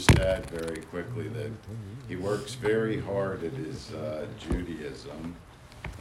just 0.00 0.18
add 0.18 0.48
very 0.48 0.80
quickly 0.84 1.28
that 1.28 1.50
he 2.08 2.16
works 2.16 2.54
very 2.54 2.98
hard 2.98 3.44
at 3.44 3.52
his 3.52 3.92
uh, 3.92 4.26
Judaism, 4.38 5.36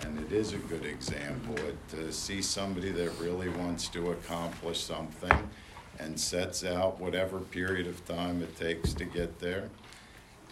and 0.02 0.18
it 0.20 0.32
is 0.32 0.54
a 0.54 0.58
good 0.58 0.86
example 0.86 1.58
It- 1.58 1.76
to 1.90 2.14
see 2.14 2.42
somebody 2.42 2.92
that 2.92 3.12
really 3.20 3.50
wants 3.50 3.90
to 3.90 4.12
accomplish 4.12 4.82
something 4.82 5.50
and 6.00 6.18
sets 6.18 6.64
out 6.64 6.98
whatever 7.02 7.40
period 7.40 7.88
of 7.88 8.06
time 8.06 8.42
it 8.42 8.56
takes 8.56 8.94
to 8.94 9.04
get 9.04 9.38
there. 9.40 9.70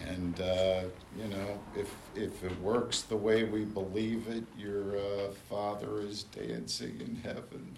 And, 0.06 0.42
uh, 0.42 0.82
you 1.18 1.30
know, 1.30 1.58
if, 1.76 1.96
if 2.16 2.44
it 2.44 2.60
works 2.60 3.04
the 3.04 3.16
way 3.16 3.46
we 3.46 3.64
believe 3.64 4.28
it, 4.28 4.44
your 4.58 4.98
uh, 4.98 5.32
father 5.50 6.02
is 6.02 6.24
dancing 6.24 7.00
in 7.00 7.16
heaven. 7.24 7.78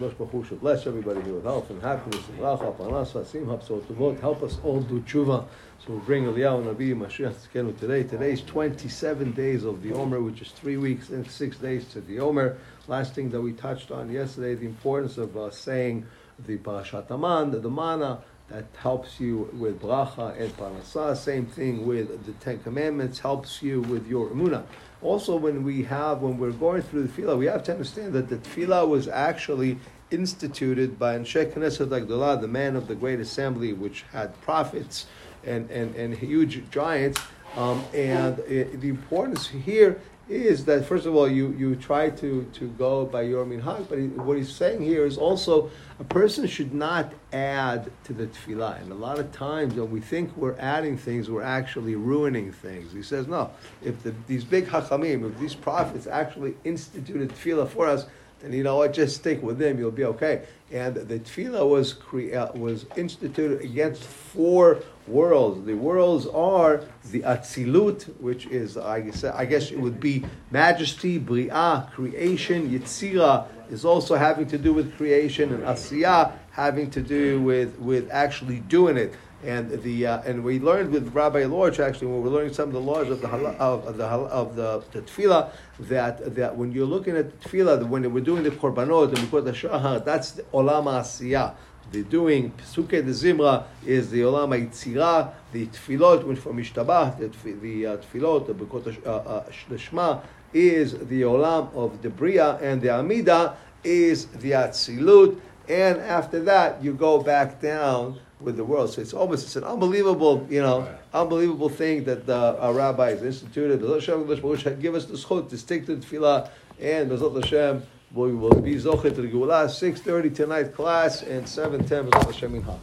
Should 0.00 0.60
bless 0.60 0.86
everybody 0.86 1.20
here 1.22 1.34
with 1.34 1.44
health 1.44 1.68
and 1.70 1.82
happiness 1.82 2.26
and 2.28 2.38
bracha, 2.38 2.74
parnasa, 2.76 3.26
simha, 3.26 3.58
b'sorot 3.58 3.82
tovot. 3.82 4.20
Help 4.20 4.42
us 4.42 4.58
all 4.62 4.80
do 4.80 5.00
tshuva. 5.00 5.46
So 5.84 5.94
we 5.94 5.98
bring 6.00 6.24
Eliyahu 6.24 6.74
Nabi 6.74 6.94
Mashiach 6.94 7.34
Tzidkenu 7.34 7.78
today. 7.78 8.02
Today's 8.02 8.42
27 8.42 9.32
days 9.32 9.64
of 9.64 9.82
the 9.82 9.92
Omer, 9.92 10.20
which 10.20 10.42
is 10.42 10.48
three 10.52 10.76
weeks 10.76 11.10
and 11.10 11.30
six 11.30 11.56
days 11.56 11.86
to 11.92 12.00
the 12.00 12.20
Omer. 12.20 12.58
Last 12.88 13.14
thing 13.14 13.30
that 13.30 13.40
we 13.40 13.52
touched 13.52 13.90
on 13.90 14.10
yesterday, 14.10 14.54
the 14.54 14.66
importance 14.66 15.18
of 15.18 15.36
uh, 15.36 15.50
saying 15.50 16.06
the 16.46 16.58
Parashat 16.58 17.08
HaMan, 17.08 17.52
the, 17.52 17.60
the 17.60 17.70
mana, 17.70 18.22
that 18.50 18.64
helps 18.76 19.20
you 19.20 19.48
with 19.52 19.80
bracha 19.80 20.38
and 20.38 20.54
parnasah. 20.56 21.16
Same 21.16 21.46
thing 21.46 21.86
with 21.86 22.26
the 22.26 22.32
Ten 22.44 22.58
Commandments, 22.58 23.20
helps 23.20 23.62
you 23.62 23.80
with 23.82 24.06
your 24.08 24.28
emunah. 24.28 24.64
Also, 25.02 25.36
when 25.36 25.62
we 25.62 25.84
have, 25.84 26.20
when 26.20 26.36
we're 26.36 26.50
going 26.50 26.82
through 26.82 27.04
the 27.04 27.08
tefillah, 27.08 27.38
we 27.38 27.46
have 27.46 27.62
to 27.64 27.72
understand 27.72 28.12
that 28.12 28.28
the 28.28 28.36
tefillah 28.36 28.86
was 28.86 29.08
actually 29.08 29.78
instituted 30.10 30.98
by 30.98 31.16
Anshei 31.16 31.52
Knesset 31.52 31.86
HaGedolah, 31.86 32.40
the 32.40 32.48
man 32.48 32.74
of 32.74 32.88
the 32.88 32.96
great 32.96 33.20
assembly, 33.20 33.72
which 33.72 34.04
had 34.12 34.38
prophets 34.42 35.06
and, 35.44 35.70
and, 35.70 35.94
and 35.94 36.14
huge 36.14 36.68
giants. 36.70 37.20
Um, 37.56 37.84
and 37.92 38.38
it, 38.40 38.80
the 38.80 38.88
importance 38.88 39.48
here 39.48 40.00
is 40.28 40.64
that 40.64 40.86
first 40.86 41.06
of 41.06 41.16
all 41.16 41.28
you, 41.28 41.52
you 41.58 41.74
try 41.74 42.08
to, 42.08 42.44
to 42.52 42.68
go 42.78 43.04
by 43.04 43.22
your 43.22 43.44
minhag, 43.44 43.88
but 43.88 43.98
what 44.24 44.36
he's 44.36 44.52
saying 44.52 44.80
here 44.80 45.04
is 45.04 45.18
also 45.18 45.68
a 45.98 46.04
person 46.04 46.46
should 46.46 46.72
not 46.72 47.12
add 47.32 47.90
to 48.04 48.12
the 48.12 48.28
tefillah. 48.28 48.80
And 48.80 48.92
a 48.92 48.94
lot 48.94 49.18
of 49.18 49.32
times 49.32 49.74
when 49.74 49.90
we 49.90 50.00
think 50.00 50.36
we're 50.36 50.56
adding 50.60 50.96
things, 50.96 51.28
we're 51.28 51.42
actually 51.42 51.96
ruining 51.96 52.52
things. 52.52 52.92
He 52.92 53.02
says 53.02 53.26
no. 53.26 53.50
If 53.82 54.00
the, 54.04 54.14
these 54.28 54.44
big 54.44 54.66
hachamim, 54.66 55.28
if 55.28 55.36
these 55.40 55.54
prophets 55.54 56.06
actually 56.06 56.54
instituted 56.62 57.30
tefillah 57.30 57.68
for 57.68 57.88
us, 57.88 58.06
then 58.38 58.52
you 58.52 58.62
know 58.62 58.76
what, 58.76 58.92
just 58.92 59.16
stick 59.16 59.42
with 59.42 59.58
them, 59.58 59.78
you'll 59.78 59.90
be 59.90 60.04
okay. 60.04 60.44
And 60.72 60.94
the 60.94 61.18
tefillah 61.18 61.68
was 61.68 61.92
crea- 61.92 62.48
was 62.54 62.86
instituted 62.96 63.60
against 63.62 64.04
four 64.04 64.82
worlds. 65.08 65.66
The 65.66 65.74
worlds 65.74 66.26
are 66.26 66.84
the 67.10 67.20
atzilut, 67.22 68.04
which 68.20 68.46
is 68.46 68.76
I 68.76 69.00
guess 69.00 69.24
I 69.24 69.46
guess 69.46 69.72
it 69.72 69.80
would 69.80 69.98
be 69.98 70.24
majesty, 70.50 71.18
bri'ah, 71.18 71.90
creation, 71.90 72.70
yitzira 72.70 73.46
is 73.70 73.84
also 73.84 74.14
having 74.14 74.46
to 74.48 74.58
do 74.58 74.72
with 74.72 74.96
creation, 74.96 75.52
and 75.52 75.62
asiyah 75.64 76.32
having 76.52 76.90
to 76.90 77.02
do 77.02 77.40
with 77.40 77.78
with 77.78 78.08
actually 78.10 78.60
doing 78.60 78.96
it. 78.96 79.14
And 79.42 79.70
the 79.82 80.06
uh, 80.06 80.20
and 80.22 80.44
we 80.44 80.60
learned 80.60 80.92
with 80.92 81.14
Rabbi 81.14 81.46
Lorch 81.46 81.80
actually 81.80 82.08
when 82.08 82.22
we're 82.22 82.28
learning 82.28 82.52
some 82.52 82.68
of 82.68 82.74
the 82.74 82.80
laws 82.80 83.08
of 83.08 83.22
the 83.22 83.28
hala- 83.28 83.56
of, 83.58 83.96
the 83.96 84.04
of 84.04 84.54
the, 84.54 84.84
the 84.92 85.00
tefillah 85.00 85.50
that 85.78 86.34
that 86.34 86.54
when 86.58 86.72
you're 86.72 86.84
looking 86.84 87.16
at 87.16 87.40
tefillah 87.40 87.88
when 87.88 88.12
we're 88.12 88.20
doing 88.22 88.42
the 88.42 88.50
korbanot 88.50 89.08
and 89.08 89.18
we 89.18 89.26
put 89.26 89.46
the 89.46 89.54
shahar 89.54 89.98
that's 90.00 90.32
the 90.32 90.44
olam 90.62 90.84
asiyah. 90.84 91.54
The 91.92 92.04
doing 92.04 92.52
Pesukei 92.52 93.04
de 93.04 93.10
Zimra 93.10 93.64
is 93.84 94.10
the 94.12 94.20
Olam 94.20 94.50
HaYitzira, 94.50 95.32
the 95.50 95.66
Tefillot, 95.66 96.22
which 96.22 96.38
from 96.38 96.58
Ishtabah, 96.58 97.18
the, 97.18 97.52
the 97.54 97.86
uh, 97.86 97.96
Tefillot, 97.96 98.46
the 98.46 98.54
Birkot 98.54 99.04
uh, 99.04 99.10
uh, 99.10 99.76
Shema, 99.76 100.20
is 100.52 100.92
the 100.92 101.22
Olam 101.22 101.74
of 101.74 102.00
the 102.00 102.08
Bria, 102.08 102.58
and 102.58 102.80
the 102.80 102.90
Amida 102.90 103.56
is 103.82 104.26
the 104.26 104.52
Atzilut, 104.52 105.40
and 105.68 105.98
after 105.98 106.40
that 106.44 106.82
you 106.82 106.94
go 106.94 107.20
back 107.20 107.60
down 107.60 108.20
with 108.40 108.56
the 108.56 108.64
world. 108.64 108.90
So 108.90 109.00
it's 109.00 109.12
almost 109.12 109.44
it's 109.46 109.56
an 109.56 109.64
unbelievable, 109.64 110.46
you 110.48 110.60
know, 110.60 110.88
unbelievable 111.12 111.68
thing 111.68 112.04
that 112.04 112.24
the 112.24 112.56
our 112.60 112.72
rabbis 112.72 113.22
instituted. 113.22 113.80
The 113.80 114.76
give 114.80 114.94
us 114.94 115.06
the 115.06 115.14
schut 115.14 115.50
to 115.50 115.58
stick 115.58 115.86
to 115.86 115.96
the 115.96 116.06
tefillah, 116.06 116.50
and 116.80 117.10
B'ezrat 117.10 117.42
Hashem 117.42 117.82
we 118.12 118.32
will 118.34 118.60
be 118.60 118.74
zochet. 118.74 119.70
Six 119.70 120.00
thirty 120.00 120.30
tonight 120.30 120.74
class 120.74 121.22
and 121.22 121.48
seven 121.48 121.84
ten 121.84 122.06
B'ezrat 122.10 122.26
Hashem 122.26 122.52
Minha. 122.52 122.78